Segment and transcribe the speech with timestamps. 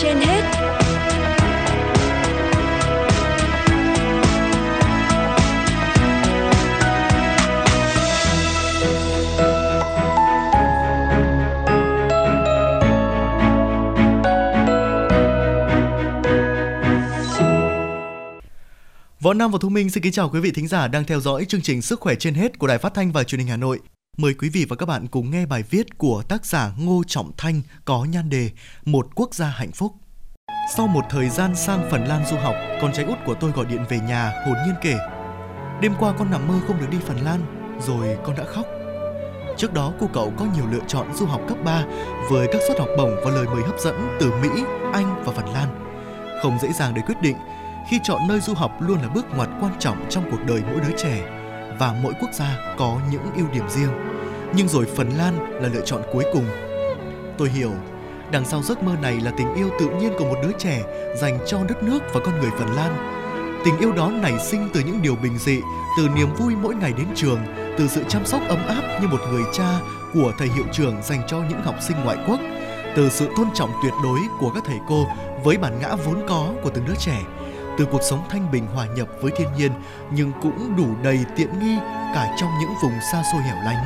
[0.00, 0.42] trên hết
[19.20, 21.44] Võ Nam và Thu Minh xin kính chào quý vị thính giả đang theo dõi
[21.44, 23.78] chương trình Sức khỏe trên hết của Đài Phát thanh và Truyền hình Hà Nội.
[24.18, 27.30] Mời quý vị và các bạn cùng nghe bài viết của tác giả Ngô Trọng
[27.36, 28.50] Thanh có nhan đề
[28.84, 29.92] Một quốc gia hạnh phúc.
[30.76, 33.66] Sau một thời gian sang Phần Lan du học, con trai út của tôi gọi
[33.66, 34.96] điện về nhà hồn nhiên kể
[35.80, 37.40] Đêm qua con nằm mơ không được đi Phần Lan,
[37.80, 38.66] rồi con đã khóc.
[39.56, 41.84] Trước đó cô cậu có nhiều lựa chọn du học cấp 3
[42.30, 44.48] với các suất học bổng và lời mời hấp dẫn từ Mỹ,
[44.92, 45.68] Anh và Phần Lan.
[46.42, 47.36] Không dễ dàng để quyết định
[47.88, 50.80] khi chọn nơi du học luôn là bước ngoặt quan trọng trong cuộc đời mỗi
[50.80, 51.41] đứa trẻ
[51.82, 53.90] và mỗi quốc gia có những ưu điểm riêng.
[54.56, 56.44] Nhưng rồi Phần Lan là lựa chọn cuối cùng.
[57.38, 57.72] Tôi hiểu,
[58.32, 60.82] đằng sau giấc mơ này là tình yêu tự nhiên của một đứa trẻ
[61.20, 62.96] dành cho đất nước và con người Phần Lan.
[63.64, 65.60] Tình yêu đó nảy sinh từ những điều bình dị,
[65.98, 67.38] từ niềm vui mỗi ngày đến trường,
[67.78, 69.80] từ sự chăm sóc ấm áp như một người cha
[70.14, 72.40] của thầy hiệu trưởng dành cho những học sinh ngoại quốc,
[72.96, 75.06] từ sự tôn trọng tuyệt đối của các thầy cô
[75.44, 77.22] với bản ngã vốn có của từng đứa trẻ
[77.78, 79.72] từ cuộc sống thanh bình hòa nhập với thiên nhiên
[80.10, 81.76] nhưng cũng đủ đầy tiện nghi
[82.14, 83.84] cả trong những vùng xa xôi hẻo lánh.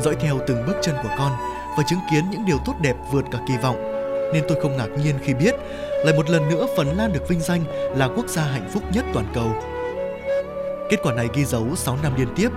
[0.00, 1.32] Dõi theo từng bước chân của con
[1.76, 3.76] và chứng kiến những điều tốt đẹp vượt cả kỳ vọng,
[4.32, 5.54] nên tôi không ngạc nhiên khi biết
[6.04, 7.64] lại một lần nữa Phần Lan được vinh danh
[7.96, 9.48] là quốc gia hạnh phúc nhất toàn cầu.
[10.90, 12.48] Kết quả này ghi dấu 6 năm liên tiếp.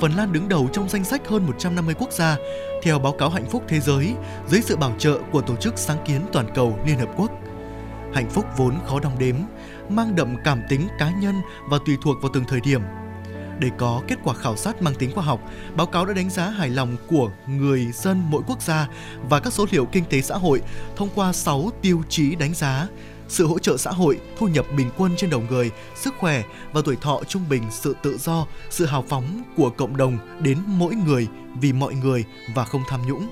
[0.00, 2.36] Phần Lan đứng đầu trong danh sách hơn 150 quốc gia
[2.82, 4.14] theo báo cáo hạnh phúc thế giới
[4.48, 7.30] dưới sự bảo trợ của Tổ chức Sáng kiến Toàn cầu Liên Hợp Quốc–
[8.16, 9.36] hạnh phúc vốn khó đong đếm,
[9.88, 11.34] mang đậm cảm tính cá nhân
[11.68, 12.80] và tùy thuộc vào từng thời điểm.
[13.58, 15.40] Để có kết quả khảo sát mang tính khoa học,
[15.76, 18.88] báo cáo đã đánh giá hài lòng của người dân mỗi quốc gia
[19.28, 20.62] và các số liệu kinh tế xã hội
[20.96, 22.88] thông qua 6 tiêu chí đánh giá
[23.28, 26.42] sự hỗ trợ xã hội, thu nhập bình quân trên đầu người, sức khỏe
[26.72, 30.58] và tuổi thọ trung bình, sự tự do, sự hào phóng của cộng đồng đến
[30.66, 31.28] mỗi người
[31.60, 32.24] vì mọi người
[32.54, 33.26] và không tham nhũng.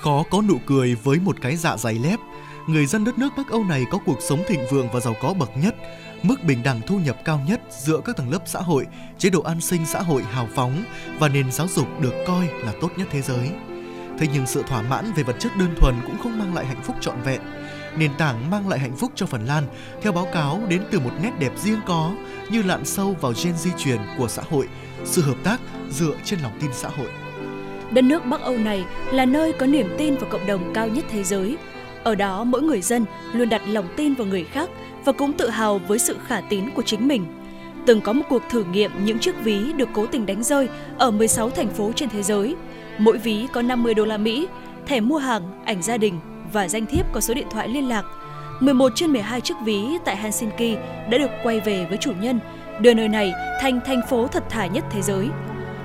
[0.00, 2.18] Khó có nụ cười với một cái dạ dày lép,
[2.66, 5.34] người dân đất nước Bắc Âu này có cuộc sống thịnh vượng và giàu có
[5.34, 5.74] bậc nhất,
[6.22, 8.86] mức bình đẳng thu nhập cao nhất giữa các tầng lớp xã hội,
[9.18, 10.84] chế độ an sinh xã hội hào phóng
[11.18, 13.50] và nền giáo dục được coi là tốt nhất thế giới.
[14.18, 16.82] Thế nhưng sự thỏa mãn về vật chất đơn thuần cũng không mang lại hạnh
[16.82, 17.40] phúc trọn vẹn.
[17.98, 19.64] Nền tảng mang lại hạnh phúc cho Phần Lan,
[20.02, 22.12] theo báo cáo đến từ một nét đẹp riêng có
[22.50, 24.68] như lặn sâu vào gen di truyền của xã hội,
[25.04, 25.60] sự hợp tác
[25.90, 27.08] dựa trên lòng tin xã hội.
[27.90, 31.04] Đất nước Bắc Âu này là nơi có niềm tin vào cộng đồng cao nhất
[31.10, 31.56] thế giới,
[32.06, 34.70] ở đó mỗi người dân luôn đặt lòng tin vào người khác
[35.04, 37.24] và cũng tự hào với sự khả tín của chính mình.
[37.86, 40.68] Từng có một cuộc thử nghiệm những chiếc ví được cố tình đánh rơi
[40.98, 42.56] ở 16 thành phố trên thế giới.
[42.98, 44.48] Mỗi ví có 50 đô la Mỹ,
[44.86, 46.20] thẻ mua hàng, ảnh gia đình
[46.52, 48.04] và danh thiếp có số điện thoại liên lạc.
[48.60, 50.78] 11 trên 12 chiếc ví tại Helsinki
[51.10, 52.40] đã được quay về với chủ nhân,
[52.80, 55.28] đưa nơi này thành thành phố thật thà nhất thế giới.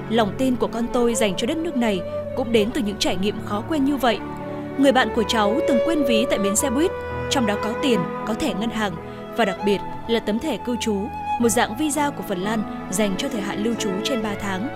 [0.09, 1.99] Lòng tin của con tôi dành cho đất nước này
[2.35, 4.19] cũng đến từ những trải nghiệm khó quên như vậy–
[4.77, 6.91] Người bạn của cháu từng quên ví tại bến xe buýt,
[7.29, 8.93] trong đó có tiền, có thẻ ngân hàng
[9.37, 9.77] và đặc biệt
[10.07, 10.95] là tấm thẻ cư trú,
[11.39, 14.67] một dạng visa của Phần Lan dành cho thời hạn lưu trú trên 3 tháng.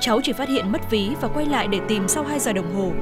[0.00, 2.74] Cháu chỉ phát hiện mất ví và quay lại để tìm sau 2 giờ đồng
[2.74, 2.92] hồ.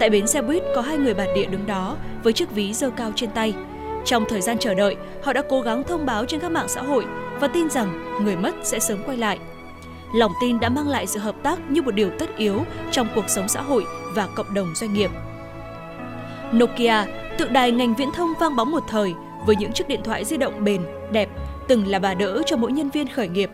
[0.00, 2.90] Tại bến xe buýt có hai người bản địa đứng đó với chiếc ví dơ
[2.90, 3.54] cao trên tay.
[4.04, 6.82] Trong thời gian chờ đợi, họ đã cố gắng thông báo trên các mạng xã
[6.82, 7.04] hội
[7.40, 9.38] và tin rằng người mất sẽ sớm quay lại.
[10.14, 13.28] Lòng tin đã mang lại sự hợp tác như một điều tất yếu trong cuộc
[13.28, 13.84] sống xã hội
[14.14, 15.10] và cộng đồng doanh nghiệp.
[16.52, 17.04] Nokia,
[17.38, 19.14] tượng đài ngành viễn thông vang bóng một thời
[19.46, 20.80] với những chiếc điện thoại di động bền,
[21.12, 21.28] đẹp,
[21.68, 23.50] từng là bà đỡ cho mỗi nhân viên khởi nghiệp.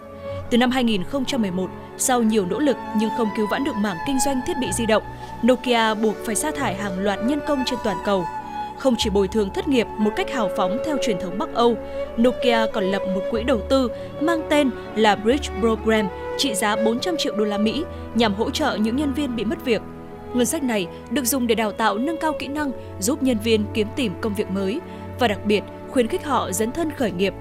[0.51, 4.41] Từ năm 2011, sau nhiều nỗ lực nhưng không cứu vãn được mảng kinh doanh
[4.47, 5.03] thiết bị di động,
[5.47, 8.25] Nokia buộc phải sa thải hàng loạt nhân công trên toàn cầu.
[8.79, 11.77] Không chỉ bồi thường thất nghiệp một cách hào phóng theo truyền thống Bắc Âu,
[12.17, 17.17] Nokia còn lập một quỹ đầu tư mang tên là Bridge Program trị giá 400
[17.17, 17.85] triệu đô la Mỹ
[18.15, 19.83] nhằm hỗ trợ những nhân viên bị mất việc.
[20.35, 23.65] Ngân sách này được dùng để đào tạo nâng cao kỹ năng, giúp nhân viên
[23.75, 24.81] kiếm tìm công việc mới
[25.19, 27.35] và đặc biệt khuyến khích họ dấn thân khởi nghiệp.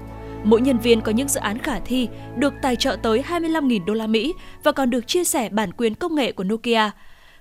[0.44, 3.94] Mỗi nhân viên có những dự án khả thi được tài trợ tới 25.000 đô
[3.94, 4.34] la Mỹ
[4.64, 6.90] và còn được chia sẻ bản quyền công nghệ của Nokia.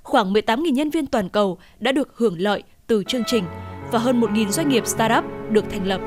[0.03, 3.43] Khoảng 18.000 nhân viên toàn cầu đã được hưởng lợi từ chương trình
[3.91, 6.01] và hơn 1.000 doanh nghiệp startup được thành lập.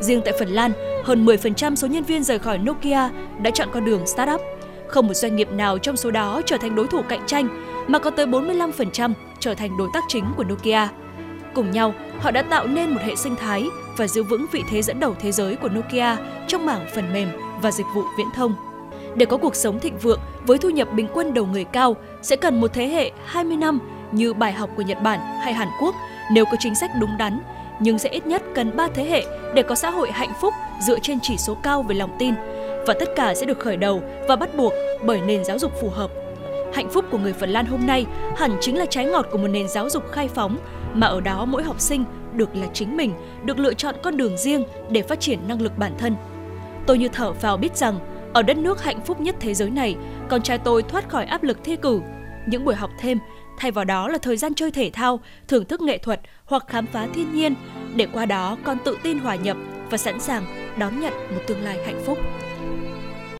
[0.00, 0.72] Riêng tại Phần Lan,
[1.04, 3.08] hơn 10% số nhân viên rời khỏi Nokia
[3.42, 4.40] đã chọn con đường startup.
[4.88, 7.98] Không một doanh nghiệp nào trong số đó trở thành đối thủ cạnh tranh mà
[7.98, 10.88] có tới 45% trở thành đối tác chính của Nokia.
[11.54, 14.82] Cùng nhau, họ đã tạo nên một hệ sinh thái và giữ vững vị thế
[14.82, 16.16] dẫn đầu thế giới của Nokia
[16.48, 17.28] trong mảng phần mềm
[17.62, 18.54] và dịch vụ viễn thông.
[19.14, 22.36] Để có cuộc sống thịnh vượng với thu nhập bình quân đầu người cao sẽ
[22.36, 23.78] cần một thế hệ 20 năm
[24.12, 25.94] như bài học của Nhật Bản hay Hàn Quốc
[26.32, 27.40] nếu có chính sách đúng đắn,
[27.80, 30.54] nhưng sẽ ít nhất cần 3 thế hệ để có xã hội hạnh phúc
[30.86, 32.34] dựa trên chỉ số cao về lòng tin.
[32.86, 34.72] Và tất cả sẽ được khởi đầu và bắt buộc
[35.02, 36.10] bởi nền giáo dục phù hợp.
[36.74, 38.06] Hạnh phúc của người Phần Lan hôm nay
[38.36, 40.58] hẳn chính là trái ngọt của một nền giáo dục khai phóng,
[40.94, 43.12] mà ở đó mỗi học sinh được là chính mình,
[43.44, 46.16] được lựa chọn con đường riêng để phát triển năng lực bản thân.
[46.86, 47.98] Tôi như thở vào biết rằng,
[48.32, 49.96] ở đất nước hạnh phúc nhất thế giới này,
[50.28, 52.00] con trai tôi thoát khỏi áp lực thi cử.
[52.46, 53.18] Những buổi học thêm,
[53.58, 56.86] thay vào đó là thời gian chơi thể thao, thưởng thức nghệ thuật hoặc khám
[56.86, 57.54] phá thiên nhiên,
[57.96, 59.56] để qua đó con tự tin hòa nhập
[59.90, 60.44] và sẵn sàng
[60.78, 62.18] đón nhận một tương lai hạnh phúc.